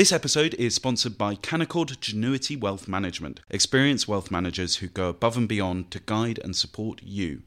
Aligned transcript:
This 0.00 0.12
episode 0.12 0.54
is 0.54 0.74
sponsored 0.74 1.18
by 1.18 1.34
Canaccord 1.34 1.98
Genuity 1.98 2.58
Wealth 2.58 2.88
Management, 2.88 3.40
experienced 3.50 4.08
wealth 4.08 4.30
managers 4.30 4.76
who 4.76 4.86
go 4.86 5.10
above 5.10 5.36
and 5.36 5.46
beyond 5.46 5.90
to 5.90 6.00
guide 6.00 6.40
and 6.42 6.56
support 6.56 7.02
you. 7.02 7.42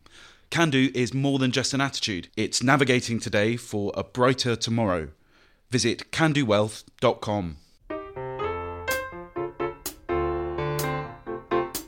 Can 0.52 0.70
do 0.70 0.92
is 0.94 1.16
more 1.16 1.40
than 1.40 1.50
just 1.50 1.74
an 1.74 1.82
attitude, 1.82 2.28
it's 2.38 2.62
navigating 2.62 3.20
today 3.20 3.58
for 3.58 3.92
a 3.96 4.04
brighter 4.04 4.56
tomorrow. 4.56 5.08
Visit 5.72 6.12
candowealth.com. 6.12 7.58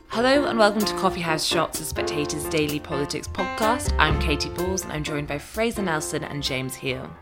Hello 0.07 0.45
and 0.45 0.57
welcome 0.57 0.83
to 0.83 0.95
Coffee 0.95 1.21
House 1.21 1.45
Shots, 1.45 1.77
the 1.77 1.85
Spectator's 1.85 2.45
daily 2.45 2.79
politics 2.79 3.27
podcast. 3.27 3.95
I'm 3.99 4.19
Katy 4.19 4.49
Balls 4.49 4.81
and 4.81 4.91
I'm 4.91 5.03
joined 5.03 5.27
by 5.27 5.37
Fraser 5.37 5.83
Nelson 5.83 6.23
and 6.23 6.41
James 6.41 6.75
Heale. 6.75 7.15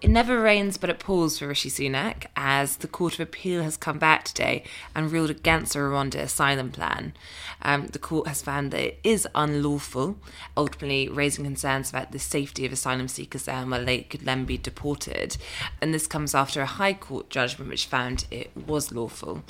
It 0.00 0.10
never 0.10 0.40
rains, 0.40 0.76
but 0.76 0.90
it 0.90 1.00
pours 1.00 1.38
for 1.38 1.48
Rishi 1.48 1.68
Sunak 1.68 2.26
as 2.36 2.76
the 2.76 2.86
Court 2.86 3.14
of 3.14 3.20
Appeal 3.20 3.64
has 3.64 3.76
come 3.76 3.98
back 3.98 4.22
today 4.22 4.62
and 4.94 5.10
ruled 5.10 5.28
against 5.28 5.72
the 5.72 5.80
Rwanda 5.80 6.20
asylum 6.20 6.70
plan. 6.70 7.14
Um, 7.62 7.88
the 7.88 7.98
court 7.98 8.28
has 8.28 8.40
found 8.40 8.70
that 8.70 8.80
it 8.80 9.00
is 9.02 9.26
unlawful, 9.34 10.16
ultimately 10.56 11.08
raising 11.08 11.44
concerns 11.44 11.90
about 11.90 12.12
the 12.12 12.20
safety 12.20 12.64
of 12.64 12.70
asylum 12.70 13.08
seekers 13.08 13.46
there 13.46 13.56
and 13.56 13.72
whether 13.72 13.84
they 13.84 14.02
could 14.02 14.20
then 14.20 14.44
be 14.44 14.56
deported. 14.56 15.36
And 15.82 15.92
this 15.92 16.06
comes 16.06 16.32
after 16.32 16.60
a 16.60 16.66
High 16.66 16.94
Court 16.94 17.28
judgment 17.28 17.68
which 17.68 17.86
found 17.86 18.24
it 18.30 18.52
was 18.56 18.92
lawful. 18.92 19.42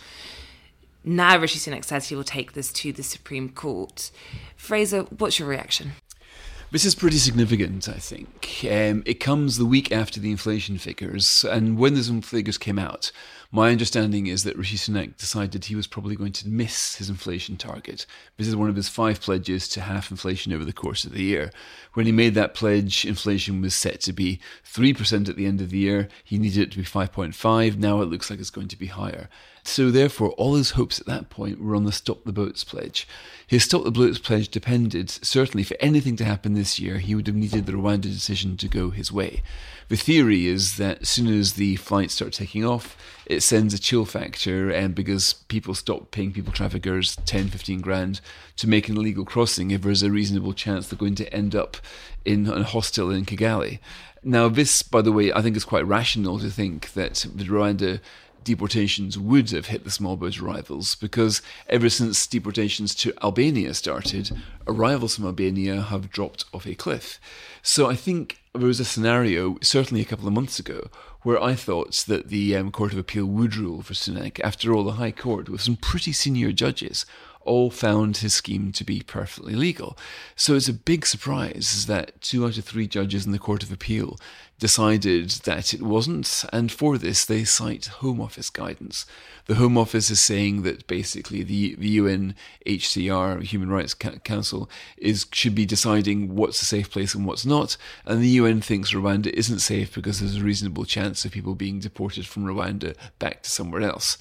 Now 1.05 1.39
Rishi 1.39 1.59
Sunak 1.59 1.85
says 1.85 2.09
he 2.09 2.17
will 2.17 2.25
take 2.25 2.55
this 2.55 2.73
to 2.73 2.91
the 2.91 3.03
Supreme 3.03 3.51
Court. 3.51 4.11
Fraser, 4.57 5.03
what's 5.03 5.39
your 5.39 5.49
reaction? 5.49 5.93
This 6.71 6.85
is 6.85 6.95
pretty 6.95 7.17
significant, 7.17 7.89
I 7.89 7.95
think. 7.95 8.61
Um, 8.65 9.03
it 9.07 9.21
comes 9.21 9.57
the 9.57 9.65
week 9.65 9.91
after 9.91 10.21
the 10.21 10.31
inflation 10.31 10.77
figures, 10.77 11.43
and 11.43 11.79
when 11.79 11.95
those 11.95 12.11
figures 12.27 12.59
came 12.59 12.79
out, 12.79 13.11
my 13.51 13.71
understanding 13.71 14.27
is 14.27 14.45
that 14.45 14.59
Rishi 14.59 14.77
Sunak 14.77 15.17
decided 15.17 15.65
he 15.65 15.75
was 15.75 15.87
probably 15.87 16.17
going 16.17 16.33
to 16.33 16.49
miss 16.49 16.97
his 16.97 17.09
inflation 17.09 17.57
target. 17.57 18.05
This 18.37 18.47
is 18.47 18.55
one 18.55 18.69
of 18.69 18.77
his 18.77 18.91
five 18.91 19.23
pledges 19.23 19.69
to 19.69 19.81
half 19.81 20.11
inflation 20.11 20.53
over 20.53 20.67
the 20.67 20.73
course 20.73 21.05
of 21.05 21.13
the 21.13 21.23
year. 21.23 21.51
When 21.95 22.05
he 22.05 22.13
made 22.13 22.35
that 22.35 22.53
pledge, 22.53 23.07
inflation 23.07 23.63
was 23.63 23.75
set 23.75 24.03
to 24.03 24.13
be 24.13 24.39
3% 24.71 25.31
at 25.31 25.37
the 25.37 25.47
end 25.47 25.63
of 25.63 25.71
the 25.71 25.79
year. 25.79 26.09
He 26.23 26.39
needed 26.39 26.61
it 26.61 26.73
to 26.73 26.79
be 26.79 26.85
5.5. 26.85 27.79
Now 27.79 28.03
it 28.03 28.11
looks 28.11 28.29
like 28.29 28.39
it's 28.39 28.51
going 28.51 28.69
to 28.69 28.79
be 28.79 28.87
higher. 28.87 29.31
So 29.65 29.91
therefore, 29.91 30.31
all 30.31 30.55
his 30.55 30.71
hopes 30.73 30.99
at 30.99 31.07
that 31.07 31.29
point 31.29 31.61
were 31.61 31.75
on 31.75 31.85
the 31.85 31.93
Stop 31.93 32.25
the 32.25 32.33
Boats 32.33 32.65
pledge. 32.65 33.07
His 33.47 33.65
Stop 33.65 33.85
the 33.85 33.91
Boats 33.91 34.19
pledge 34.19 34.49
depended, 34.49 35.11
certainly, 35.11 35.63
for 35.63 35.77
anything 35.81 36.17
to 36.17 36.25
happen 36.25 36.55
this 36.55 36.79
year, 36.79 36.99
he 36.99 37.15
would 37.15 37.27
have 37.27 37.37
needed 37.37 37.67
the 37.67 37.73
Rwanda 37.73 38.03
decision 38.03 38.57
to 38.59 38.69
go 38.69 38.91
his 38.91 39.13
way. 39.13 39.43
The 39.89 39.97
theory 39.97 40.47
is 40.47 40.77
that 40.77 41.03
as 41.03 41.09
soon 41.09 41.29
as 41.29 41.55
the 41.55 41.77
flights 41.77 42.15
start 42.15 42.33
taking 42.33 42.65
off, 42.65 42.97
it 43.27 43.38
sends 43.43 43.75
a 43.75 43.79
chill 43.79 44.05
factor, 44.05 44.71
and 44.71 44.95
because 44.95 45.33
people 45.49 45.75
stop 45.75 46.11
paying 46.11 46.33
people 46.33 46.53
traffickers 46.53 47.17
10, 47.27 47.49
15 47.49 47.81
grand 47.81 48.21
to 48.57 48.69
make 48.69 48.89
an 48.89 48.97
illegal 48.97 49.25
crossing, 49.25 49.71
if 49.71 49.83
there's 49.83 50.03
a 50.03 50.11
reasonable 50.11 50.53
chance 50.53 50.89
they're 50.89 50.99
going 50.99 51.15
to 51.17 51.33
end 51.33 51.55
up 51.55 51.77
in 52.25 52.49
a 52.49 52.63
hostel 52.63 53.11
in 53.11 53.25
Kigali. 53.25 53.79
Now, 54.23 54.49
this, 54.49 54.83
by 54.83 55.03
the 55.03 55.13
way, 55.13 55.33
I 55.33 55.43
think 55.43 55.57
is 55.57 55.65
quite 55.65 55.87
rational 55.87 56.39
to 56.41 56.51
think 56.51 56.93
that 56.93 57.27
the 57.35 57.45
Rwanda 57.45 58.01
deportations 58.45 59.19
would 59.19 59.51
have 59.51 59.67
hit 59.67 59.85
the 59.85 59.91
small 59.91 60.17
boat 60.17 60.41
arrivals 60.41 60.95
because 60.95 61.43
ever 61.69 61.91
since 61.91 62.27
deportations 62.27 62.95
to 62.95 63.13
Albania 63.23 63.75
started, 63.75 64.31
arrivals 64.67 65.17
from 65.17 65.27
Albania 65.27 65.83
have 65.83 66.11
dropped 66.11 66.45
off 66.55 66.67
a 66.67 66.75
cliff. 66.75 67.21
So 67.63 67.91
I 67.91 67.95
think 67.95 68.39
there 68.55 68.67
was 68.67 68.81
a 68.81 68.85
scenario, 68.85 69.59
certainly 69.61 70.01
a 70.01 70.07
couple 70.07 70.27
of 70.27 70.33
months 70.33 70.59
ago, 70.59 70.89
where 71.29 71.43
I 71.43 71.55
thought 71.55 71.93
that 72.09 72.29
the 72.29 72.57
um, 72.57 72.71
Court 72.71 72.95
of 72.95 72.99
Appeal 72.99 73.27
would 73.27 73.55
rule 73.55 73.83
for 73.83 73.93
Sunak. 73.93 74.41
After 74.41 74.73
all, 74.73 74.83
the 74.83 74.93
High 74.93 75.11
Court, 75.11 75.51
with 75.51 75.61
some 75.61 75.77
pretty 75.77 76.11
senior 76.11 76.53
judges, 76.53 77.05
all 77.49 77.71
found 77.71 78.19
his 78.19 78.35
scheme 78.35 78.71
to 78.73 78.85
be 78.85 79.01
perfectly 79.01 79.55
legal. 79.55 79.97
So 80.37 80.55
it's 80.55 80.69
a 80.69 80.75
big 80.75 81.07
surprise 81.07 81.87
that 81.87 82.21
two 82.21 82.45
out 82.45 82.59
of 82.59 82.65
three 82.65 82.87
judges 82.87 83.25
in 83.25 83.33
the 83.33 83.39
Court 83.39 83.63
of 83.63 83.73
Appeal 83.73 84.19
decided 84.59 85.31
that 85.31 85.73
it 85.73 85.83
wasn't, 85.83 86.45
and 86.53 86.71
for 86.71 86.99
this 86.99 87.25
they 87.25 87.45
cite 87.45 87.87
Home 87.87 88.21
Office 88.21 88.51
guidance. 88.51 89.07
The 89.47 89.55
Home 89.55 89.79
Office 89.79 90.11
is 90.11 90.21
saying 90.21 90.63
that 90.63 90.87
basically 90.87 91.43
the, 91.43 91.77
the 91.77 91.99
UNHCR, 91.99 93.43
Human 93.45 93.71
Rights 93.71 93.95
Council, 93.95 94.69
is 94.99 95.27
should 95.33 95.55
be 95.55 95.65
deciding 95.65 96.35
what's 96.35 96.61
a 96.61 96.67
safe 96.67 96.91
place 96.91 97.15
and 97.15 97.25
what's 97.25 97.47
not, 97.47 97.77
and 98.05 98.21
the 98.21 98.29
UN 98.41 98.61
thinks 98.61 98.93
Rwanda 98.93 99.29
isn't 99.29 99.61
safe 99.61 99.95
because 99.95 100.21
there's 100.21 100.37
a 100.37 100.45
reasonable 100.45 100.85
chance 100.85 101.25
of 101.25 101.33
people 101.33 101.55
being 101.55 101.79
deported 101.79 102.27
from 102.27 102.45
Rwanda 102.45 102.95
back 103.19 103.43
to 103.45 103.51
somewhere 103.51 103.83
else. 103.83 104.19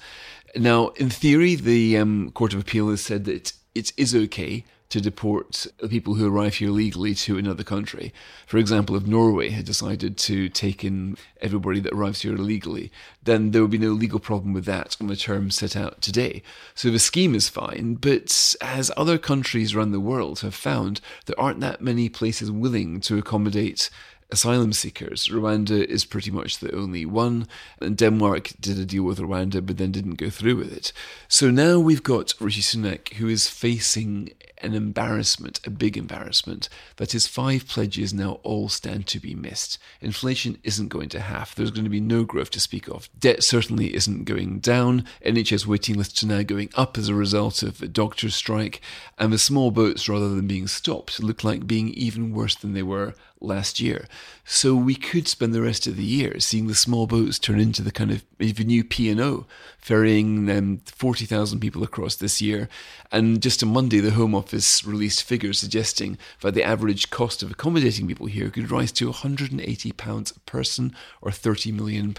Now, 0.56 0.88
in 0.88 1.10
theory, 1.10 1.54
the 1.54 1.98
um, 1.98 2.30
Court 2.32 2.54
of 2.54 2.60
Appeal 2.60 2.90
has 2.90 3.00
said 3.00 3.24
that 3.26 3.52
it 3.74 3.92
is 3.96 4.14
okay 4.14 4.64
to 4.88 5.00
deport 5.00 5.66
people 5.90 6.14
who 6.14 6.26
arrive 6.26 6.54
here 6.54 6.70
legally 6.70 7.14
to 7.14 7.36
another 7.36 7.62
country. 7.62 8.12
For 8.46 8.56
example, 8.56 8.96
if 8.96 9.06
Norway 9.06 9.50
had 9.50 9.66
decided 9.66 10.16
to 10.18 10.48
take 10.48 10.82
in 10.82 11.18
everybody 11.42 11.78
that 11.80 11.92
arrives 11.92 12.22
here 12.22 12.34
illegally, 12.34 12.90
then 13.22 13.50
there 13.50 13.60
would 13.60 13.70
be 13.70 13.78
no 13.78 13.90
legal 13.90 14.18
problem 14.18 14.54
with 14.54 14.64
that 14.64 14.96
on 15.00 15.08
the 15.08 15.16
terms 15.16 15.56
set 15.56 15.76
out 15.76 16.00
today. 16.00 16.42
So 16.74 16.90
the 16.90 16.98
scheme 16.98 17.34
is 17.34 17.50
fine, 17.50 17.94
but 17.94 18.54
as 18.62 18.90
other 18.96 19.18
countries 19.18 19.74
around 19.74 19.92
the 19.92 20.00
world 20.00 20.40
have 20.40 20.54
found, 20.54 21.02
there 21.26 21.38
aren't 21.38 21.60
that 21.60 21.82
many 21.82 22.08
places 22.08 22.50
willing 22.50 23.00
to 23.02 23.18
accommodate 23.18 23.90
asylum 24.30 24.72
seekers. 24.72 25.28
Rwanda 25.28 25.84
is 25.84 26.04
pretty 26.04 26.30
much 26.30 26.58
the 26.58 26.74
only 26.74 27.06
one, 27.06 27.46
and 27.80 27.96
Denmark 27.96 28.52
did 28.60 28.78
a 28.78 28.84
deal 28.84 29.04
with 29.04 29.18
Rwanda 29.18 29.64
but 29.64 29.78
then 29.78 29.92
didn't 29.92 30.14
go 30.14 30.30
through 30.30 30.56
with 30.56 30.72
it. 30.72 30.92
So 31.28 31.50
now 31.50 31.78
we've 31.78 32.02
got 32.02 32.34
Rishi 32.40 32.60
Sunak 32.60 33.14
who 33.14 33.28
is 33.28 33.48
facing 33.48 34.30
an 34.62 34.74
embarrassment, 34.74 35.60
a 35.64 35.70
big 35.70 35.96
embarrassment, 35.96 36.68
that 36.96 37.12
his 37.12 37.26
five 37.26 37.66
pledges 37.66 38.12
now 38.12 38.40
all 38.42 38.68
stand 38.68 39.06
to 39.06 39.20
be 39.20 39.34
missed. 39.34 39.78
Inflation 40.00 40.58
isn't 40.62 40.88
going 40.88 41.08
to 41.10 41.20
half. 41.20 41.54
There's 41.54 41.70
going 41.70 41.84
to 41.84 41.90
be 41.90 42.00
no 42.00 42.24
growth 42.24 42.50
to 42.50 42.60
speak 42.60 42.88
of. 42.88 43.08
Debt 43.18 43.42
certainly 43.42 43.94
isn't 43.94 44.24
going 44.24 44.58
down. 44.58 45.04
NHS 45.24 45.66
waiting 45.66 45.96
lists 45.96 46.22
are 46.22 46.26
now 46.26 46.42
going 46.42 46.70
up 46.74 46.98
as 46.98 47.08
a 47.08 47.14
result 47.14 47.62
of 47.62 47.80
a 47.82 47.88
doctor's 47.88 48.34
strike. 48.34 48.80
And 49.16 49.32
the 49.32 49.38
small 49.38 49.70
boats, 49.70 50.08
rather 50.08 50.28
than 50.28 50.46
being 50.46 50.66
stopped, 50.66 51.22
look 51.22 51.44
like 51.44 51.66
being 51.66 51.88
even 51.90 52.32
worse 52.32 52.54
than 52.56 52.74
they 52.74 52.82
were 52.82 53.14
last 53.40 53.80
year. 53.80 54.06
So 54.44 54.74
we 54.74 54.94
could 54.94 55.28
spend 55.28 55.52
the 55.52 55.62
rest 55.62 55.86
of 55.86 55.96
the 55.96 56.04
year 56.04 56.40
seeing 56.40 56.66
the 56.66 56.74
small 56.74 57.06
boats 57.06 57.38
turn 57.38 57.60
into 57.60 57.82
the 57.82 57.92
kind 57.92 58.10
of 58.10 58.24
the 58.38 58.64
new 58.64 58.84
P&O, 58.84 59.46
ferrying 59.78 60.50
um, 60.50 60.80
40,000 60.86 61.60
people 61.60 61.82
across 61.82 62.16
this 62.16 62.40
year. 62.40 62.68
And 63.10 63.42
just 63.42 63.62
on 63.62 63.70
Monday, 63.70 64.00
the 64.00 64.12
Home 64.12 64.34
Office 64.34 64.84
released 64.84 65.22
figures 65.22 65.58
suggesting 65.58 66.18
that 66.40 66.54
the 66.54 66.62
average 66.62 67.10
cost 67.10 67.42
of 67.42 67.50
accommodating 67.50 68.06
people 68.06 68.26
here 68.26 68.50
could 68.50 68.70
rise 68.70 68.92
to 68.92 69.10
£180 69.10 70.36
a 70.36 70.40
person 70.40 70.94
or 71.20 71.30
£30 71.30 71.72
million 71.72 72.14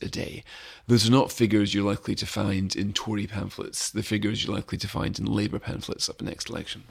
a 0.00 0.08
day. 0.08 0.44
Those 0.86 1.08
are 1.08 1.12
not 1.12 1.32
figures 1.32 1.72
you're 1.72 1.84
likely 1.84 2.14
to 2.14 2.26
find 2.26 2.76
in 2.76 2.92
Tory 2.92 3.26
pamphlets, 3.26 3.90
the 3.90 4.02
figures 4.02 4.44
you're 4.44 4.54
likely 4.54 4.76
to 4.78 4.88
find 4.88 5.18
in 5.18 5.24
Labour 5.24 5.58
pamphlets 5.58 6.10
up 6.10 6.18
the 6.18 6.24
next 6.24 6.50
election. 6.50 6.84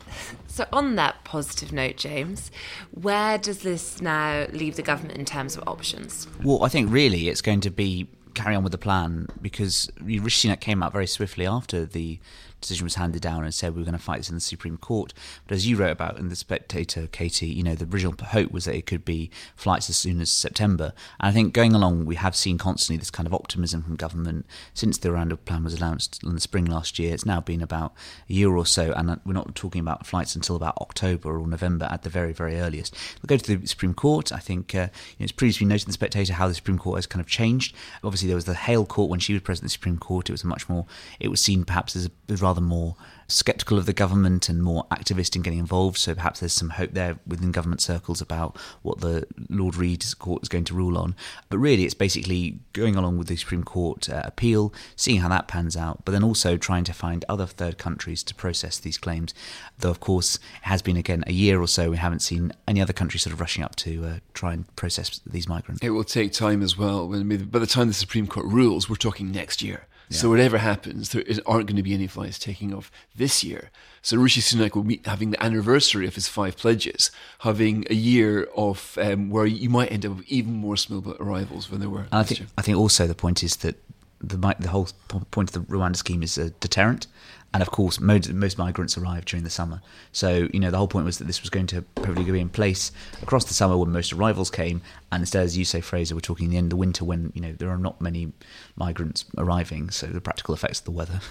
So, 0.47 0.65
on 0.73 0.95
that 0.95 1.23
positive 1.23 1.71
note, 1.71 1.97
James, 1.97 2.49
where 2.89 3.37
does 3.37 3.63
this 3.73 4.01
now 4.01 4.45
leave 4.51 4.75
the 4.75 4.83
government 4.83 5.17
in 5.17 5.25
terms 5.25 5.57
of 5.57 5.63
options? 5.67 6.27
Well, 6.43 6.63
I 6.63 6.69
think 6.69 6.91
really 6.91 7.27
it's 7.27 7.41
going 7.41 7.61
to 7.61 7.71
be 7.71 8.07
carry 8.35 8.55
on 8.55 8.63
with 8.63 8.71
the 8.71 8.77
plan 8.77 9.27
because 9.41 9.89
Rishi 10.01 10.47
Sunak 10.47 10.59
came 10.59 10.81
out 10.83 10.91
very 10.91 11.07
swiftly 11.07 11.45
after 11.45 11.85
the 11.85 12.19
decision 12.63 12.85
was 12.85 12.95
handed 12.95 13.21
down 13.21 13.43
and 13.43 13.53
said 13.53 13.73
we 13.73 13.81
were 13.81 13.85
going 13.85 13.97
to 13.97 14.03
fight 14.03 14.17
this 14.17 14.29
in 14.29 14.35
the 14.35 14.41
Supreme 14.41 14.77
Court. 14.77 15.13
But 15.47 15.55
as 15.55 15.67
you 15.67 15.77
wrote 15.77 15.91
about 15.91 16.17
in 16.17 16.29
the 16.29 16.35
Spectator, 16.35 17.07
Katy, 17.07 17.47
you 17.47 17.63
know 17.63 17.75
the 17.75 17.85
original 17.85 18.15
hope 18.25 18.51
was 18.51 18.65
that 18.65 18.75
it 18.75 18.85
could 18.85 19.05
be 19.05 19.29
flights 19.55 19.89
as 19.89 19.97
soon 19.97 20.19
as 20.19 20.31
September. 20.31 20.93
And 21.19 21.29
I 21.29 21.31
think 21.31 21.53
going 21.53 21.73
along, 21.73 22.05
we 22.05 22.15
have 22.15 22.35
seen 22.35 22.57
constantly 22.57 22.97
this 22.97 23.11
kind 23.11 23.27
of 23.27 23.33
optimism 23.33 23.83
from 23.83 23.95
government 23.95 24.45
since 24.73 24.97
the 24.97 25.09
Rwanda 25.09 25.37
plan 25.43 25.63
was 25.63 25.73
announced 25.73 26.21
in 26.23 26.33
the 26.33 26.41
spring 26.41 26.65
last 26.65 26.97
year. 26.97 27.13
It's 27.13 27.25
now 27.25 27.41
been 27.41 27.61
about 27.61 27.93
a 28.29 28.33
year 28.33 28.49
or 28.49 28.65
so, 28.65 28.91
and 28.93 29.19
we're 29.25 29.33
not 29.33 29.53
talking 29.55 29.81
about 29.81 30.07
flights 30.07 30.35
until 30.35 30.55
about 30.55 30.77
October 30.77 31.37
or 31.37 31.47
November 31.47 31.87
at 31.91 32.03
the 32.03 32.09
very, 32.09 32.33
very 32.33 32.59
earliest. 32.59 32.95
We'll 33.21 33.37
go 33.37 33.41
to 33.41 33.57
the 33.57 33.67
Supreme 33.67 33.93
Court. 33.93 34.31
I 34.31 34.39
think 34.39 34.73
uh, 34.73 34.77
you 34.77 35.19
know, 35.19 35.23
it's 35.23 35.31
previously 35.31 35.67
noted 35.67 35.83
in 35.83 35.89
the 35.89 35.93
Spectator 35.93 36.33
how 36.33 36.47
the 36.47 36.53
Supreme 36.53 36.79
Court 36.79 36.97
has 36.97 37.07
kind 37.07 37.21
of 37.21 37.27
changed. 37.27 37.75
Obviously, 38.03 38.27
there 38.27 38.35
was 38.35 38.45
the 38.45 38.53
Hale 38.53 38.85
Court 38.85 39.09
when 39.09 39.19
she 39.19 39.33
was 39.33 39.41
president 39.41 39.69
of 39.69 39.71
the 39.71 39.73
Supreme 39.73 39.97
Court. 39.97 40.29
It 40.29 40.33
was 40.33 40.43
much 40.43 40.69
more. 40.69 40.85
It 41.19 41.27
was 41.27 41.41
seen 41.41 41.63
perhaps 41.65 41.95
as 41.95 42.09
a 42.29 42.35
rather 42.37 42.52
rather 42.53 42.61
more 42.61 42.95
sceptical 43.27 43.79
of 43.79 43.87
the 43.87 43.93
government 43.93 44.47
and 44.47 44.61
more 44.61 44.85
activist 44.91 45.35
in 45.35 45.41
getting 45.41 45.57
involved. 45.57 45.97
So 45.97 46.13
perhaps 46.13 46.39
there's 46.39 46.53
some 46.53 46.71
hope 46.71 46.91
there 46.91 47.17
within 47.25 47.51
government 47.51 47.81
circles 47.81 48.21
about 48.21 48.57
what 48.83 48.99
the 48.99 49.25
Lord 49.49 49.75
Reed 49.75 50.05
court 50.19 50.43
is 50.43 50.49
going 50.49 50.65
to 50.65 50.75
rule 50.75 50.97
on. 50.97 51.15
But 51.49 51.57
really, 51.57 51.83
it's 51.83 51.95
basically 51.95 52.59
going 52.73 52.95
along 52.95 53.17
with 53.17 53.27
the 53.27 53.35
Supreme 53.35 53.63
Court 53.63 54.07
uh, 54.07 54.21
appeal, 54.23 54.71
seeing 54.95 55.21
how 55.21 55.29
that 55.29 55.47
pans 55.47 55.75
out, 55.75 56.05
but 56.05 56.11
then 56.11 56.23
also 56.23 56.57
trying 56.57 56.83
to 56.83 56.93
find 56.93 57.25
other 57.27 57.47
third 57.47 57.79
countries 57.79 58.21
to 58.23 58.35
process 58.35 58.77
these 58.77 58.99
claims. 58.99 59.33
Though, 59.79 59.89
of 59.89 59.99
course, 59.99 60.35
it 60.35 60.41
has 60.63 60.83
been 60.83 60.97
again 60.97 61.23
a 61.25 61.33
year 61.33 61.59
or 61.59 61.67
so, 61.67 61.89
we 61.89 61.97
haven't 61.97 62.21
seen 62.21 62.51
any 62.67 62.81
other 62.81 62.93
country 62.93 63.19
sort 63.19 63.33
of 63.33 63.39
rushing 63.39 63.63
up 63.63 63.75
to 63.77 64.05
uh, 64.05 64.19
try 64.33 64.53
and 64.53 64.75
process 64.75 65.21
these 65.25 65.47
migrants. 65.47 65.81
It 65.81 65.91
will 65.91 66.03
take 66.03 66.33
time 66.33 66.61
as 66.61 66.77
well. 66.77 67.07
By 67.07 67.59
the 67.59 67.67
time 67.67 67.87
the 67.87 67.93
Supreme 67.93 68.27
Court 68.27 68.45
rules, 68.45 68.89
we're 68.89 68.95
talking 68.97 69.31
next 69.31 69.61
year. 69.63 69.87
Yeah. 70.09 70.17
So 70.17 70.29
whatever 70.29 70.57
happens, 70.57 71.09
there 71.09 71.23
aren't 71.45 71.67
going 71.67 71.77
to 71.77 71.83
be 71.83 71.93
any 71.93 72.07
flights 72.07 72.37
taking 72.37 72.73
off 72.73 72.91
this 73.15 73.43
year. 73.43 73.71
So 74.01 74.17
Rishi 74.17 74.41
Sunak 74.41 74.75
will 74.75 74.83
be 74.83 75.01
having 75.05 75.31
the 75.31 75.41
anniversary 75.43 76.05
of 76.07 76.15
his 76.15 76.27
five 76.27 76.57
pledges, 76.57 77.09
having 77.39 77.85
a 77.89 77.93
year 77.93 78.43
of 78.55 78.97
um, 79.01 79.29
where 79.29 79.45
you 79.45 79.69
might 79.69 79.91
end 79.91 80.05
up 80.05 80.17
with 80.17 80.27
even 80.27 80.53
more 80.53 80.75
small 80.77 81.01
boat 81.01 81.17
arrivals 81.19 81.67
than 81.67 81.79
there 81.79 81.89
were. 81.89 82.07
I 82.11 82.23
think. 82.23 82.39
Year. 82.41 82.49
I 82.57 82.61
think 82.61 82.77
also 82.77 83.07
the 83.07 83.15
point 83.15 83.43
is 83.43 83.57
that 83.57 83.75
the 84.21 84.37
the 84.59 84.69
whole 84.69 84.87
point 85.31 85.55
of 85.55 85.67
the 85.67 85.73
Rwanda 85.73 85.95
scheme 85.95 86.23
is 86.23 86.37
a 86.37 86.49
deterrent, 86.49 87.07
and 87.53 87.61
of 87.61 87.69
course 87.69 87.99
most, 87.99 88.31
most 88.33 88.57
migrants 88.57 88.97
arrive 88.97 89.25
during 89.25 89.43
the 89.43 89.49
summer. 89.49 89.81
So 90.11 90.49
you 90.53 90.59
know 90.59 90.71
the 90.71 90.77
whole 90.77 90.87
point 90.87 91.05
was 91.05 91.19
that 91.19 91.25
this 91.25 91.41
was 91.41 91.49
going 91.49 91.67
to 91.67 91.81
probably 91.81 92.23
be 92.23 92.39
in 92.39 92.49
place 92.49 92.91
across 93.21 93.45
the 93.45 93.53
summer 93.53 93.77
when 93.77 93.91
most 93.91 94.11
arrivals 94.11 94.49
came. 94.49 94.81
And 95.11 95.21
instead 95.21 95.43
as 95.43 95.57
you 95.57 95.65
say 95.65 95.81
fraser 95.81 96.15
we're 96.15 96.21
talking 96.21 96.49
the 96.49 96.57
end 96.57 96.65
of 96.65 96.69
the 96.71 96.75
winter 96.77 97.05
when 97.05 97.31
you 97.35 97.41
know 97.41 97.53
there 97.53 97.69
are 97.69 97.77
not 97.77 98.01
many 98.01 98.33
migrants 98.75 99.25
arriving. 99.37 99.91
So 99.91 100.07
the 100.07 100.21
practical 100.21 100.53
effects 100.53 100.79
of 100.79 100.85
the 100.85 100.91
weather. 100.91 101.19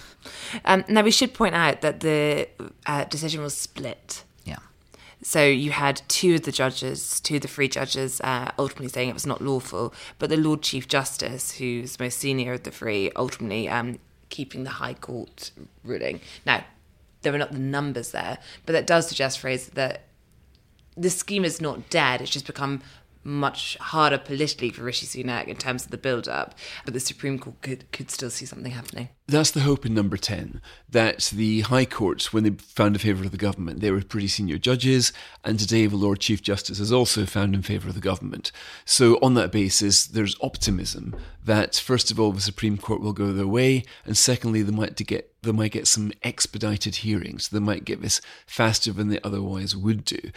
Um, 0.65 0.85
now 0.89 1.03
we 1.03 1.11
should 1.11 1.35
point 1.35 1.55
out 1.55 1.81
that 1.81 2.01
the 2.01 2.47
uh, 2.87 3.05
decision 3.05 3.43
was 3.43 3.57
split. 3.57 4.23
Yeah. 4.45 4.59
So 5.23 5.45
you 5.45 5.71
had 5.71 6.03
two 6.09 6.35
of 6.35 6.43
the 6.43 6.53
judges, 6.53 7.21
two 7.21 7.37
of 7.37 7.43
the 7.43 7.49
three 7.49 7.69
judges, 7.69 8.21
uh, 8.21 8.53
ultimately 8.59 8.89
saying 8.89 9.09
it 9.09 9.15
was 9.15 9.27
not 9.27 9.41
lawful. 9.41 9.93
But 10.19 10.31
the 10.31 10.37
Lord 10.37 10.63
Chief 10.63 10.87
Justice, 10.87 11.53
who's 11.53 11.99
most 11.99 12.19
senior 12.19 12.53
of 12.53 12.63
the 12.63 12.71
three, 12.71 13.11
ultimately 13.17 13.69
um, 13.69 13.99
keeping 14.33 14.65
the 14.65 14.71
High 14.71 14.95
Court 14.95 15.53
ruling. 15.85 16.21
Now, 16.45 16.65
there 17.21 17.33
are 17.33 17.39
not 17.39 17.53
the 17.53 17.59
numbers 17.61 18.11
there, 18.11 18.39
but 18.67 18.73
that 18.73 18.87
does 18.87 19.07
suggest, 19.07 19.39
Fraser, 19.39 19.71
that 19.73 20.07
the 20.97 21.11
scheme 21.11 21.45
is 21.45 21.61
not 21.61 21.89
dead. 21.89 22.21
It's 22.21 22.31
just 22.31 22.47
become 22.47 22.83
much 23.23 23.77
harder 23.77 24.19
politically 24.19 24.71
for 24.71 24.83
Rishi 24.83 25.07
Sunak 25.07 25.47
in 25.47 25.57
terms 25.57 25.85
of 25.85 25.93
the 25.93 25.99
build 25.99 26.27
up, 26.27 26.57
but 26.85 26.95
the 26.95 27.01
Supreme 27.01 27.39
Court 27.39 27.61
could, 27.63 27.93
could 27.93 28.11
still 28.11 28.31
see 28.31 28.47
something 28.47 28.73
happening. 28.73 29.11
That's 29.33 29.51
the 29.51 29.61
hope 29.61 29.87
in 29.87 29.95
number 29.95 30.19
10 30.19 30.61
that 30.91 31.33
the 31.35 31.63
High 31.63 31.87
Courts, 31.87 32.35
when 32.35 32.45
they 32.45 32.51
found 32.51 32.95
in 32.95 32.99
favour 32.99 33.25
of 33.25 33.31
the 33.31 33.39
government, 33.39 33.81
they 33.81 33.91
were 33.91 34.03
pretty 34.03 34.29
senior 34.29 34.59
judges, 34.59 35.11
and 35.43 35.59
today 35.59 35.87
the 35.87 35.97
Lord 35.97 36.21
Chief 36.21 36.43
Justice 36.43 36.77
has 36.77 36.93
also 36.93 37.25
found 37.25 37.55
in 37.55 37.63
favour 37.63 37.89
of 37.89 37.95
the 37.95 38.01
government. 38.01 38.53
So, 38.85 39.19
on 39.23 39.33
that 39.35 39.51
basis, 39.51 40.07
there's 40.07 40.37
optimism 40.43 41.17
that, 41.43 41.77
first 41.77 42.11
of 42.11 42.21
all, 42.21 42.33
the 42.33 42.43
Supreme 42.43 42.77
Court 42.77 43.01
will 43.01 43.15
go 43.15 43.33
their 43.33 43.47
way, 43.47 43.85
and 44.05 44.19
secondly, 44.19 44.61
they 44.61 44.71
might 44.71 44.97
get 44.97 45.33
they 45.43 45.51
might 45.51 45.73
get 45.73 45.89
some 45.89 46.13
expedited 46.23 46.97
hearings. 46.97 47.49
They 47.49 47.59
might 47.59 47.85
get 47.85 48.01
this 48.01 48.21
faster 48.47 48.93
than 48.93 49.09
they 49.09 49.19
otherwise 49.25 49.75
would 49.75 50.05
do. 50.05 50.31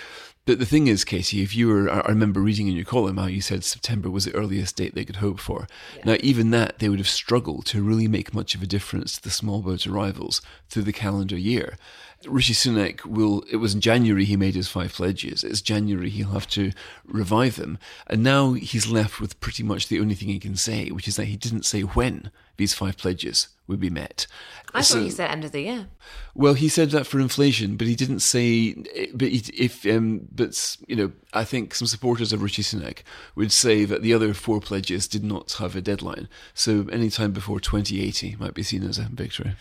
But 0.46 0.60
the 0.60 0.66
thing 0.66 0.88
is, 0.88 1.04
Katy, 1.04 1.42
if 1.42 1.56
you 1.56 1.68
were, 1.68 1.90
I 1.90 2.08
remember 2.08 2.40
reading 2.40 2.68
in 2.68 2.76
your 2.76 2.86
column 2.86 3.18
how 3.18 3.26
you 3.26 3.42
said 3.42 3.64
September 3.64 4.10
was 4.10 4.26
the 4.26 4.36
earliest 4.36 4.76
date 4.76 4.94
they 4.94 5.06
could 5.06 5.16
hope 5.18 5.40
for. 5.40 5.68
Yeah. 5.98 6.02
Now, 6.06 6.18
even 6.22 6.52
that, 6.52 6.80
they 6.80 6.90
would 6.90 7.00
have 7.00 7.08
struggled 7.10 7.66
to 7.68 7.82
really 7.82 8.08
make 8.08 8.34
much 8.34 8.54
of 8.54 8.62
a 8.62 8.68
difference 8.68 8.85
to 9.16 9.24
the 9.24 9.30
small 9.30 9.62
boat 9.62 9.88
arrivals 9.88 10.42
through 10.70 10.84
the 10.84 10.94
calendar 10.94 11.38
year. 11.38 11.78
Rishi 12.28 12.54
Sunak 12.54 13.06
will, 13.06 13.44
it 13.52 13.58
was 13.58 13.74
in 13.74 13.82
January 13.82 14.26
he 14.26 14.38
made 14.38 14.56
his 14.56 14.68
five 14.68 14.94
pledges. 14.94 15.44
It's 15.44 15.62
January 15.62 16.10
he'll 16.10 16.30
have 16.30 16.48
to 16.50 16.72
revive 17.06 17.56
them. 17.56 17.78
And 18.08 18.24
now 18.24 18.54
he's 18.54 18.88
left 18.88 19.20
with 19.20 19.40
pretty 19.40 19.64
much 19.64 19.88
the 19.88 20.00
only 20.00 20.16
thing 20.16 20.30
he 20.30 20.40
can 20.40 20.56
say, 20.56 20.90
which 20.90 21.08
is 21.08 21.16
that 21.16 21.26
he 21.26 21.38
didn't 21.38 21.66
say 21.66 21.82
when 21.82 22.32
these 22.58 22.74
five 22.74 22.98
pledges 22.98 23.50
would 23.68 23.80
be 23.80 23.90
met. 23.90 24.28
I 24.74 24.82
so, 24.82 24.96
thought 24.96 25.04
he 25.04 25.10
said 25.10 25.32
end 25.32 25.46
of 25.46 25.52
the 25.52 25.62
year. 25.62 25.88
Well, 26.34 26.54
he 26.54 26.68
said 26.68 26.92
that 26.92 27.08
for 27.08 27.20
inflation, 27.20 27.78
but 27.78 27.88
he 27.88 27.96
didn't 27.96 28.20
say. 28.20 28.74
But 29.14 29.30
if 29.32 29.86
um, 29.86 30.28
but 30.32 30.78
you 30.88 30.96
know, 30.96 31.12
I 31.34 31.44
think 31.44 31.74
some 31.74 31.88
supporters 31.88 32.34
of 32.34 32.42
Rishi 32.42 32.62
Sunak 32.62 33.00
would 33.36 33.52
say 33.52 33.86
that 33.86 34.02
the 34.02 34.14
other 34.14 34.34
four 34.34 34.60
pledges 34.60 35.08
did 35.08 35.24
not 35.24 35.54
have 35.54 35.76
a 35.76 35.82
deadline. 35.82 36.28
So 36.54 36.88
any 36.92 37.10
time 37.10 37.32
before 37.32 37.60
2080 37.60 38.36
might 38.38 38.54
be 38.54 38.64
seen 38.64 38.84
as 38.84 38.98
a 38.98 39.04
victory. 39.04 39.56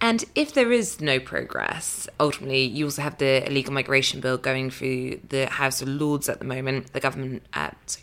And 0.00 0.24
if 0.34 0.52
there 0.52 0.70
is 0.70 1.00
no 1.00 1.18
progress, 1.18 2.07
ultimately, 2.18 2.62
you 2.62 2.86
also 2.86 3.02
have 3.02 3.18
the 3.18 3.46
illegal 3.46 3.72
migration 3.72 4.20
bill 4.20 4.38
going 4.38 4.70
through 4.70 5.20
the 5.28 5.46
House 5.46 5.82
of 5.82 5.88
Lords 5.88 6.28
at 6.28 6.38
the 6.38 6.44
moment. 6.44 6.92
The 6.92 7.00
government 7.00 7.42
uh, 7.54 7.68
at 7.68 7.98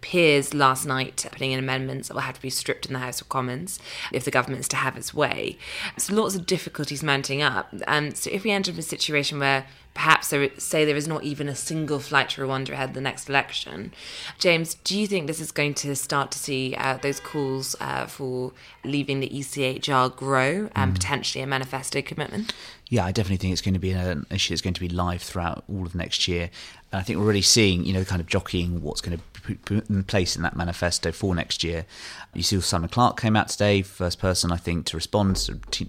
peers 0.00 0.54
last 0.54 0.86
night 0.86 1.26
putting 1.30 1.52
in 1.52 1.58
amendments 1.58 2.08
that 2.08 2.14
will 2.14 2.22
have 2.22 2.36
to 2.36 2.42
be 2.42 2.50
stripped 2.50 2.86
in 2.86 2.92
the 2.92 2.98
House 2.98 3.20
of 3.20 3.28
Commons 3.28 3.78
if 4.12 4.24
the 4.24 4.30
government 4.30 4.60
is 4.60 4.68
to 4.68 4.76
have 4.76 4.96
its 4.96 5.12
way. 5.12 5.58
So 5.98 6.14
lots 6.14 6.34
of 6.34 6.46
difficulties 6.46 7.02
mounting 7.02 7.42
up. 7.42 7.68
And 7.86 8.16
so 8.16 8.30
if 8.32 8.44
we 8.44 8.50
end 8.50 8.68
up 8.68 8.74
in 8.74 8.80
a 8.80 8.82
situation 8.82 9.38
where 9.38 9.66
perhaps 9.94 10.28
there, 10.28 10.48
say 10.58 10.84
there 10.84 10.96
is 10.96 11.08
not 11.08 11.24
even 11.24 11.48
a 11.48 11.54
single 11.54 11.98
flight 11.98 12.30
to 12.30 12.42
Rwanda 12.42 12.70
ahead 12.70 12.90
of 12.90 12.94
the 12.94 13.00
next 13.00 13.28
election, 13.28 13.92
James, 14.38 14.74
do 14.84 14.98
you 14.98 15.06
think 15.06 15.26
this 15.26 15.40
is 15.40 15.52
going 15.52 15.74
to 15.74 15.94
start 15.96 16.30
to 16.32 16.38
see 16.38 16.74
uh, 16.76 16.98
those 16.98 17.20
calls 17.20 17.76
uh, 17.80 18.06
for 18.06 18.52
leaving 18.84 19.20
the 19.20 19.28
ECHR 19.28 20.14
grow 20.14 20.70
and 20.74 20.92
mm. 20.92 20.94
potentially 20.94 21.42
a 21.42 21.46
manifesto 21.46 22.00
commitment? 22.02 22.52
Yeah, 22.88 23.04
I 23.04 23.12
definitely 23.12 23.36
think 23.36 23.52
it's 23.52 23.62
going 23.62 23.74
to 23.74 23.80
be 23.80 23.92
an 23.92 24.26
issue 24.30 24.52
that's 24.52 24.62
going 24.62 24.74
to 24.74 24.80
be 24.80 24.88
live 24.88 25.22
throughout 25.22 25.64
all 25.68 25.86
of 25.86 25.94
next 25.94 26.26
year. 26.26 26.50
And 26.90 27.00
I 27.00 27.02
think 27.02 27.18
we're 27.18 27.24
already 27.24 27.42
seeing, 27.42 27.84
you 27.84 27.92
know, 27.92 28.04
kind 28.04 28.20
of 28.20 28.26
jockeying 28.26 28.82
what's 28.82 29.00
going 29.00 29.16
to 29.18 29.24
be 29.46 29.54
put 29.54 29.88
in 29.88 30.02
place 30.04 30.34
in 30.34 30.42
that 30.42 30.56
manifesto 30.56 31.12
for 31.12 31.34
next 31.34 31.62
year. 31.62 31.86
You 32.34 32.42
see, 32.42 32.60
Simon 32.60 32.88
Clarke 32.88 33.20
came 33.20 33.36
out 33.36 33.48
today, 33.48 33.82
first 33.82 34.18
person, 34.18 34.50
I 34.50 34.56
think, 34.56 34.86
to 34.86 34.96
respond, 34.96 35.36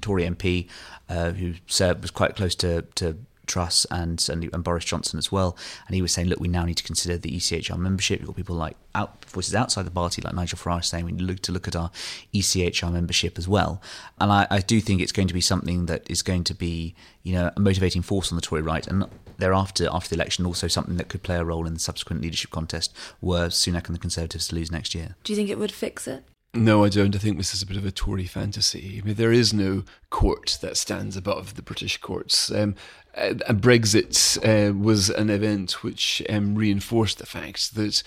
Tory 0.01 0.23
MP, 0.23 0.67
uh, 1.09 1.31
who 1.31 1.55
served, 1.65 2.03
was 2.03 2.11
quite 2.11 2.35
close 2.35 2.55
to, 2.55 2.83
to 2.95 3.17
Truss 3.51 3.85
and, 3.91 4.25
and, 4.29 4.49
and 4.53 4.63
Boris 4.63 4.85
Johnson 4.85 5.19
as 5.19 5.31
well. 5.31 5.57
And 5.87 5.95
he 5.95 6.01
was 6.01 6.11
saying, 6.11 6.29
look, 6.29 6.39
we 6.39 6.47
now 6.47 6.63
need 6.63 6.77
to 6.77 6.83
consider 6.83 7.17
the 7.17 7.31
ECHR 7.31 7.77
membership. 7.77 8.19
You've 8.19 8.27
got 8.27 8.35
people 8.37 8.55
like 8.55 8.77
out, 8.95 9.25
voices 9.25 9.53
outside 9.53 9.85
the 9.85 9.91
party, 9.91 10.21
like 10.21 10.33
Nigel 10.33 10.57
Farage, 10.57 10.85
saying 10.85 11.05
we 11.05 11.11
need 11.11 11.43
to 11.43 11.51
look 11.51 11.67
at 11.67 11.75
our 11.75 11.91
ECHR 12.33 12.91
membership 12.91 13.37
as 13.37 13.47
well. 13.47 13.81
And 14.19 14.31
I, 14.31 14.47
I 14.49 14.59
do 14.59 14.79
think 14.79 15.01
it's 15.01 15.11
going 15.11 15.27
to 15.27 15.33
be 15.33 15.41
something 15.41 15.87
that 15.87 16.09
is 16.09 16.21
going 16.21 16.45
to 16.45 16.53
be, 16.53 16.95
you 17.23 17.33
know, 17.33 17.51
a 17.55 17.59
motivating 17.59 18.01
force 18.01 18.31
on 18.31 18.37
the 18.37 18.41
Tory 18.41 18.61
right, 18.61 18.87
and 18.87 19.05
thereafter, 19.37 19.89
after 19.91 20.09
the 20.09 20.15
election, 20.15 20.45
also 20.45 20.67
something 20.67 20.95
that 20.97 21.09
could 21.09 21.23
play 21.23 21.35
a 21.35 21.43
role 21.43 21.67
in 21.67 21.73
the 21.73 21.79
subsequent 21.79 22.21
leadership 22.21 22.51
contest 22.51 22.93
were 23.19 23.47
Sunak 23.47 23.87
and 23.87 23.95
the 23.95 23.99
Conservatives 23.99 24.47
to 24.47 24.55
lose 24.55 24.71
next 24.71 24.95
year. 24.95 25.15
Do 25.23 25.33
you 25.33 25.37
think 25.37 25.49
it 25.49 25.59
would 25.59 25.71
fix 25.71 26.07
it? 26.07 26.23
No, 26.53 26.83
I 26.83 26.89
don't. 26.89 27.15
I 27.15 27.19
think 27.19 27.37
this 27.37 27.53
is 27.53 27.61
a 27.61 27.65
bit 27.65 27.77
of 27.77 27.85
a 27.85 27.91
Tory 27.91 28.25
fantasy. 28.25 28.99
I 29.01 29.05
mean, 29.05 29.15
there 29.15 29.31
is 29.31 29.53
no 29.53 29.83
court 30.09 30.57
that 30.61 30.75
stands 30.75 31.15
above 31.15 31.55
the 31.55 31.61
British 31.61 31.97
courts. 31.97 32.51
Um, 32.51 32.75
uh, 33.15 33.33
Brexit 33.53 34.37
uh, 34.43 34.73
was 34.73 35.09
an 35.09 35.29
event 35.29 35.81
which 35.83 36.21
um, 36.29 36.55
reinforced 36.55 37.19
the 37.19 37.25
fact 37.25 37.75
that 37.75 38.03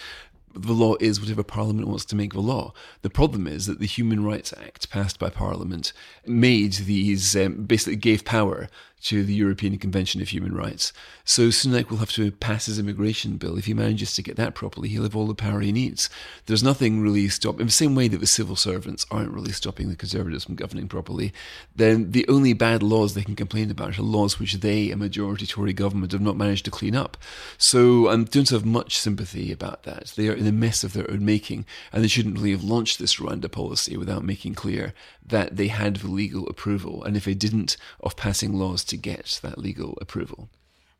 the 0.54 0.72
law 0.72 0.94
is 1.00 1.20
whatever 1.20 1.42
Parliament 1.42 1.88
wants 1.88 2.04
to 2.06 2.16
make 2.16 2.34
the 2.34 2.40
law. 2.40 2.74
The 3.00 3.10
problem 3.10 3.46
is 3.46 3.66
that 3.66 3.80
the 3.80 3.86
Human 3.86 4.22
Rights 4.24 4.52
Act 4.52 4.90
passed 4.90 5.18
by 5.18 5.30
Parliament 5.30 5.92
made 6.26 6.74
these, 6.74 7.34
um, 7.34 7.64
basically 7.64 7.96
gave 7.96 8.26
power 8.26 8.68
to 9.04 9.22
the 9.22 9.34
European 9.34 9.78
Convention 9.78 10.22
of 10.22 10.28
Human 10.30 10.54
Rights. 10.54 10.92
So 11.24 11.48
Sunak 11.48 11.90
will 11.90 11.98
have 11.98 12.12
to 12.12 12.30
pass 12.32 12.66
his 12.66 12.78
immigration 12.78 13.36
bill. 13.36 13.58
If 13.58 13.66
he 13.66 13.74
manages 13.74 14.14
to 14.14 14.22
get 14.22 14.36
that 14.36 14.54
properly, 14.54 14.88
he'll 14.88 15.02
have 15.02 15.14
all 15.14 15.26
the 15.26 15.34
power 15.34 15.60
he 15.60 15.72
needs. 15.72 16.08
There's 16.46 16.62
nothing 16.62 17.02
really 17.02 17.28
stopping, 17.28 17.60
in 17.60 17.66
the 17.66 17.72
same 17.72 17.94
way 17.94 18.08
that 18.08 18.20
the 18.20 18.26
civil 18.26 18.56
servants 18.56 19.04
aren't 19.10 19.32
really 19.32 19.52
stopping 19.52 19.88
the 19.88 19.96
Conservatives 19.96 20.44
from 20.44 20.54
governing 20.54 20.88
properly, 20.88 21.32
then 21.76 22.12
the 22.12 22.26
only 22.28 22.54
bad 22.54 22.82
laws 22.82 23.14
they 23.14 23.22
can 23.22 23.36
complain 23.36 23.70
about 23.70 23.98
are 23.98 24.02
laws 24.02 24.38
which 24.38 24.54
they, 24.54 24.90
a 24.90 24.96
majority 24.96 25.46
Tory 25.46 25.72
government, 25.72 26.12
have 26.12 26.20
not 26.20 26.36
managed 26.36 26.64
to 26.64 26.70
clean 26.70 26.96
up. 26.96 27.16
So 27.58 28.08
I 28.08 28.16
don't 28.16 28.48
have 28.50 28.64
much 28.64 28.98
sympathy 28.98 29.52
about 29.52 29.82
that. 29.82 30.14
They 30.16 30.28
are 30.28 30.34
in 30.34 30.46
a 30.46 30.52
mess 30.52 30.82
of 30.82 30.94
their 30.94 31.10
own 31.10 31.24
making, 31.24 31.66
and 31.92 32.02
they 32.02 32.08
shouldn't 32.08 32.36
really 32.36 32.52
have 32.52 32.64
launched 32.64 32.98
this 32.98 33.16
Rwanda 33.16 33.50
policy 33.50 33.98
without 33.98 34.24
making 34.24 34.54
clear 34.54 34.94
that 35.26 35.56
they 35.56 35.68
had 35.68 35.96
the 35.96 36.08
legal 36.08 36.48
approval, 36.48 37.04
and 37.04 37.16
if 37.16 37.24
they 37.24 37.34
didn't, 37.34 37.76
of 38.00 38.16
passing 38.16 38.52
laws 38.52 38.84
to 38.84 38.93
get 38.96 39.40
that 39.42 39.58
legal 39.58 39.98
approval. 40.00 40.48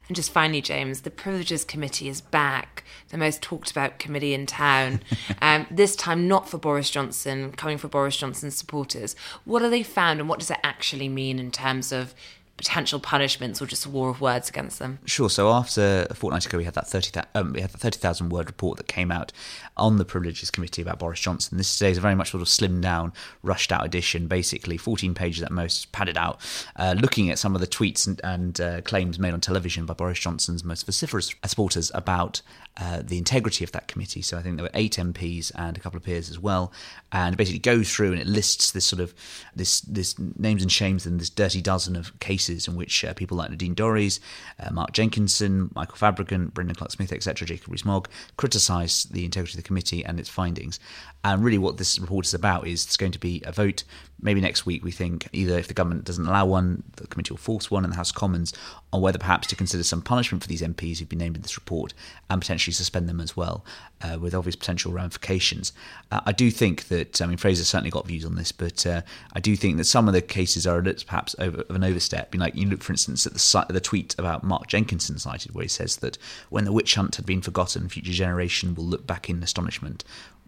And 0.07 0.17
just 0.17 0.31
finally, 0.31 0.61
James, 0.61 1.01
the 1.01 1.11
Privileges 1.11 1.65
Committee 1.65 2.09
is 2.09 2.21
back, 2.21 2.85
the 3.09 3.17
most 3.17 3.41
talked 3.41 3.71
about 3.71 3.99
committee 3.99 4.35
in 4.35 4.45
town. 4.45 5.01
um, 5.41 5.67
this 5.71 5.97
time, 5.97 6.29
not 6.29 6.49
for 6.49 6.59
Boris 6.59 6.91
Johnson, 6.91 7.53
coming 7.53 7.79
for 7.79 7.89
Boris 7.89 8.17
Johnson's 8.17 8.57
supporters. 8.57 9.17
What 9.45 9.63
have 9.63 9.71
they 9.71 9.83
found, 9.83 10.21
and 10.21 10.29
what 10.29 10.41
does 10.41 10.51
it 10.51 10.59
actually 10.63 11.09
mean 11.09 11.39
in 11.39 11.51
terms 11.51 11.91
of 11.91 12.15
potential 12.57 13.01
punishments 13.01 13.61
or 13.61 13.67
just 13.67 13.85
a 13.85 13.91
war 13.91 14.11
of 14.11 14.21
words 14.21 14.49
against 14.49 14.79
them? 14.79 14.99
Sure. 15.05 15.29
So 15.29 15.51
after 15.51 16.07
a 16.09 16.15
fortnight 16.15 16.47
ago, 16.47 16.59
we 16.59 16.65
had 16.65 16.75
that 16.75 16.87
thirty 16.87 17.11
um, 17.35 17.53
we 17.53 17.61
had 17.61 17.71
thirty 17.71 17.99
thousand 17.99 18.31
word 18.31 18.47
report 18.47 18.77
that 18.77 18.87
came 18.87 19.11
out 19.11 19.33
on 19.77 19.97
the 19.97 20.05
Privileges 20.05 20.51
Committee 20.51 20.83
about 20.83 20.99
Boris 20.99 21.21
Johnson. 21.21 21.59
This 21.59 21.77
today 21.77 21.91
is 21.91 21.99
a 21.99 22.01
very 22.01 22.15
much 22.15 22.31
sort 22.31 22.43
of 22.43 22.49
slimmed 22.49 22.83
down, 22.83 23.13
rushed 23.43 23.73
out 23.73 23.85
edition, 23.85 24.29
basically 24.29 24.77
fourteen 24.77 25.15
pages 25.15 25.43
at 25.43 25.51
most, 25.51 25.91
padded 25.93 26.17
out, 26.17 26.41
uh, 26.77 26.95
looking 26.99 27.31
at 27.31 27.39
some 27.39 27.55
of 27.55 27.61
the 27.61 27.67
tweets 27.67 28.07
and, 28.07 28.21
and 28.23 28.61
uh, 28.61 28.81
claims 28.83 29.19
made 29.19 29.33
on 29.33 29.41
television 29.41 29.87
by 29.87 29.95
Boris 29.95 30.19
Johnson's 30.19 30.63
most 30.65 30.87
vociferous 30.87 31.35
supporters 31.45 31.91
about 31.95 32.41
uh, 32.77 33.03
the 33.05 33.19
integrity 33.19 33.65
of 33.65 33.73
that 33.73 33.89
committee. 33.89 34.23
So 34.23 34.37
I 34.39 34.43
think 34.43 34.57
there 34.57 34.65
were 34.65 34.71
eight 34.75 34.97
MPs 34.97 35.53
and 35.55 35.77
a 35.77 35.81
couple 35.81 35.97
of 35.97 36.05
peers 36.05 36.31
as 36.31 36.39
well, 36.39 36.73
and 37.13 37.37
basically 37.37 37.59
goes 37.59 37.93
through 37.93 38.13
and 38.13 38.21
it 38.21 38.27
lists 38.27 38.73
this 38.73 38.85
sort 38.85 39.01
of 39.01 39.15
this 39.57 39.81
this 39.83 40.17
names 40.19 40.63
and 40.63 40.71
shames 40.71 41.07
and 41.07 41.21
this 41.21 41.31
dirty 41.31 41.61
dozen 41.61 41.97
of 41.97 42.19
cases 42.21 42.44
in 42.49 42.77
which 42.77 43.05
uh, 43.05 43.15
people 43.15 43.37
like 43.37 43.51
Nadine 43.51 43.75
Dorries, 43.75 44.21
uh, 44.59 44.71
Mark 44.71 44.93
Jenkinson, 44.93 45.71
Michael 45.75 45.97
Fabricant, 45.97 46.55
Brendan 46.55 46.77
Clarke-Smith, 46.77 47.13
etc., 47.13 47.47
Jacob 47.47 47.71
Rees-Mogg, 47.71 48.09
criticised 48.37 49.13
the 49.13 49.25
integrity 49.25 49.59
of 49.59 49.63
the 49.63 49.67
committee 49.67 50.05
and 50.05 50.19
its 50.19 50.29
findings. 50.29 50.81
And 51.25 51.43
really, 51.43 51.59
what 51.59 51.79
this 51.79 51.99
report 51.99 52.27
is 52.27 52.35
about 52.35 52.67
is 52.67 52.85
it's 52.85 52.97
going 52.97 53.13
to 53.13 53.19
be 53.19 53.43
a 53.47 53.53
vote 53.53 53.85
maybe 54.21 54.41
next 54.41 54.65
week. 54.67 54.85
We 54.85 54.91
think 54.91 55.29
either 55.33 55.59
if 55.59 55.69
the 55.69 55.75
government 55.75 56.05
doesn't 56.05 56.27
allow 56.27 56.47
one, 56.47 56.83
the 56.97 57.07
committee 57.07 57.33
will 57.33 57.39
force 57.39 57.71
one 57.71 57.85
in 57.85 57.91
the 57.91 57.97
House 57.97 58.11
of 58.11 58.17
Commons 58.17 58.53
on 58.93 59.01
whether 59.01 59.19
perhaps 59.19 59.47
to 59.49 59.57
consider 59.57 59.83
some 59.83 60.03
punishment 60.03 60.43
for 60.43 60.49
these 60.49 60.63
MPs 60.63 60.99
who've 60.99 61.09
been 61.09 61.19
named 61.19 61.37
in 61.37 61.43
this 61.43 61.57
report 61.57 61.95
and 62.31 62.41
potentially 62.41 62.73
suspend 62.73 63.09
them 63.09 63.21
as 63.21 63.37
well, 63.37 63.65
uh, 64.03 64.19
with 64.19 64.35
obvious 64.35 64.57
potential 64.57 64.93
ramifications. 64.93 65.73
Uh, 66.11 66.21
I 66.27 66.33
do 66.33 66.51
think 66.51 66.89
that 66.89 67.21
I 67.21 67.27
mean 67.27 67.37
Fraser 67.37 67.65
certainly 67.65 67.91
got 67.91 68.07
views 68.07 68.25
on 68.25 68.35
this, 68.35 68.53
but 68.53 68.87
uh, 68.87 69.03
I 69.33 69.41
do 69.41 69.57
think 69.57 69.77
that 69.77 69.85
some 69.85 70.09
of 70.09 70.15
the 70.15 70.23
cases 70.23 70.67
are 70.67 70.83
perhaps 70.83 71.35
over, 71.39 71.63
of 71.63 71.77
an 71.77 71.85
overstep. 71.85 72.34
Know, 72.39 72.45
like 72.45 72.55
you 72.55 72.69
look, 72.69 72.83
for 72.83 72.93
instance, 72.93 73.27
at 73.27 73.35
the, 73.35 73.73
the 73.73 73.81
tweet 73.81 74.15
about 74.19 74.45
Mark 74.45 74.67
Jenkinson 74.67 75.19
cited, 75.19 75.55
where 75.55 75.63
he 75.65 75.69
says 75.69 75.97
that 75.99 76.19
when 76.51 76.65
the 76.65 76.73
witch 76.73 76.95
hunt 76.95 77.17
had 77.17 77.27
been 77.27 77.43
forgotten, 77.43 77.89
future 77.89 78.13
generation 78.13 78.75
will 78.75 78.85
look 78.85 79.07
back 79.07 79.29
in 79.31 79.43
astonishment. 79.43 80.05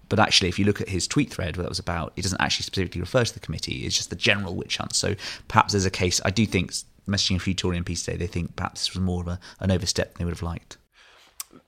But 0.09 0.21
actually, 0.21 0.49
if 0.49 0.59
you 0.59 0.65
look 0.65 0.81
at 0.81 0.89
his 0.89 1.09
tweet 1.09 1.33
thread, 1.33 1.57
what 1.57 1.65
that 1.65 1.69
was 1.69 1.79
about, 1.79 2.13
it 2.17 2.23
doesn't 2.23 2.41
actually 2.41 2.65
specifically 2.65 3.01
refer 3.01 3.25
to 3.25 3.35
the 3.35 3.41
committee. 3.41 3.85
It's 3.85 3.97
just 3.97 4.11
the 4.11 4.17
general 4.17 4.55
witch 4.55 4.77
hunt. 4.77 4.95
So 4.95 5.17
perhaps 5.49 5.73
there's 5.73 5.87
a 5.87 5.91
case. 5.91 6.21
I 6.25 6.31
do 6.31 6.47
think 6.47 6.73
messaging 7.09 7.37
a 7.37 7.41
few 7.41 7.55
Tory 7.55 7.79
MPs 7.81 8.05
today, 8.05 8.17
they 8.17 8.27
think 8.27 8.55
perhaps 8.57 8.83
this 8.83 8.95
was 8.95 9.03
more 9.03 9.23
of 9.23 9.29
a, 9.29 9.41
an 9.61 9.71
overstep 9.71 10.15
than 10.15 10.19
they 10.19 10.25
would 10.25 10.35
have 10.35 10.43
liked 10.43 10.77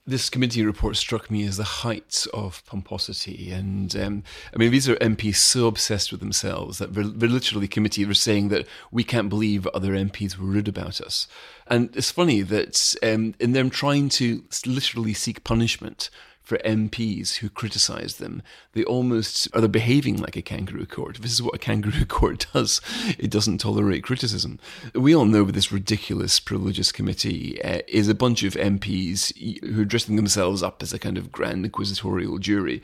this 0.09 0.29
committee 0.29 0.65
report 0.65 0.97
struck 0.97 1.29
me 1.29 1.45
as 1.45 1.57
the 1.57 1.63
height 1.63 2.25
of 2.33 2.65
pomposity. 2.65 3.51
And 3.51 3.95
um, 3.95 4.23
I 4.53 4.57
mean, 4.57 4.71
these 4.71 4.89
are 4.89 4.95
MPs 4.95 5.35
so 5.35 5.67
obsessed 5.67 6.11
with 6.11 6.19
themselves 6.19 6.77
that 6.79 6.93
they're, 6.93 7.03
they're 7.03 7.29
literally 7.29 7.67
committee 7.67 8.05
were 8.05 8.13
saying 8.13 8.49
that 8.49 8.67
we 8.91 9.03
can't 9.03 9.29
believe 9.29 9.67
other 9.67 9.93
MPs 9.93 10.37
were 10.37 10.45
rude 10.45 10.67
about 10.67 10.99
us. 11.01 11.27
And 11.67 11.95
it's 11.95 12.11
funny 12.11 12.41
that 12.41 12.95
um, 13.03 13.35
in 13.39 13.53
them 13.53 13.69
trying 13.69 14.09
to 14.09 14.43
literally 14.65 15.13
seek 15.13 15.43
punishment 15.43 16.09
for 16.49 16.57
MPs 16.65 17.35
who 17.35 17.49
criticise 17.49 18.15
them. 18.15 18.41
They 18.73 18.83
almost 18.83 19.47
are 19.53 19.61
they 19.61 19.67
behaving 19.67 20.17
like 20.17 20.35
a 20.35 20.41
kangaroo 20.41 20.87
court. 20.87 21.21
This 21.21 21.31
is 21.31 21.43
what 21.43 21.53
a 21.53 21.59
kangaroo 21.59 22.05
court 22.07 22.47
does. 22.51 22.81
It 23.19 23.29
doesn't 23.29 23.59
tolerate 23.59 24.03
criticism. 24.03 24.59
We 24.95 25.15
all 25.15 25.25
know 25.25 25.43
this 25.43 25.71
ridiculous 25.71 26.39
privileges 26.39 26.91
committee 26.91 27.61
uh, 27.63 27.81
is 27.87 28.09
a 28.09 28.15
bunch 28.15 28.41
of 28.41 28.55
MPs 28.55 29.63
who 29.63 29.83
are 29.83 29.85
dressing 29.85 30.15
themselves 30.15 30.63
up 30.63 30.81
as 30.81 30.91
a 30.91 30.97
kind 30.97 31.19
of 31.19 31.31
grand 31.31 31.65
inquisitorial 31.65 32.39
jury 32.39 32.81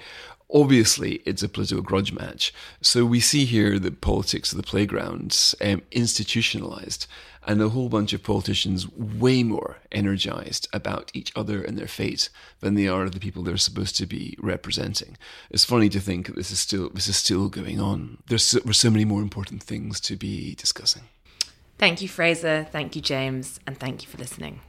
Obviously, 0.54 1.16
it's 1.26 1.44
a 1.44 1.50
political 1.50 1.82
grudge 1.82 2.14
match. 2.14 2.54
So 2.82 3.06
we 3.06 3.20
see 3.20 3.46
here 3.46 3.80
the 3.80 3.92
politics 3.92 4.52
of 4.52 4.58
the 4.58 4.64
playgrounds 4.64 5.56
um, 5.60 5.82
institutionalized 5.92 7.08
and 7.48 7.62
a 7.62 7.70
whole 7.70 7.90
bunch 7.90 8.14
of 8.14 8.24
politicians 8.24 8.92
way 8.92 9.44
more 9.44 9.78
energized 9.92 10.68
about 10.74 11.12
each 11.14 11.32
other 11.36 11.62
and 11.62 11.78
their 11.78 11.88
fate 11.88 12.30
than 12.60 12.76
they 12.76 12.88
are 12.88 13.04
of 13.04 13.12
the 13.12 13.20
people 13.20 13.44
they're 13.44 13.58
supposed 13.58 13.96
to 13.98 14.06
be 14.06 14.36
representing. 14.40 15.18
It's 15.50 15.66
funny 15.66 15.90
to 15.90 16.00
think 16.00 16.36
this 16.36 16.52
is 16.52 16.60
still 16.60 16.90
this 16.90 17.08
is 17.08 17.18
still 17.18 17.50
going 17.50 17.80
on. 17.80 18.18
There's 18.28 18.44
so, 18.44 18.60
there's 18.60 18.80
so 18.80 18.90
many 18.90 19.06
more 19.06 19.22
important 19.22 19.62
things 19.62 20.00
to 20.02 20.16
be 20.16 20.56
discussing. 20.56 21.04
Thank 21.78 22.02
you, 22.02 22.08
Fraser. 22.08 22.68
Thank 22.72 22.96
you, 22.96 23.02
James, 23.02 23.60
and 23.68 23.78
thank 23.78 24.04
you 24.04 24.10
for 24.10 24.18
listening. 24.18 24.62